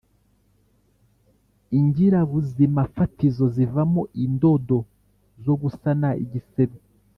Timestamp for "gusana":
5.61-6.09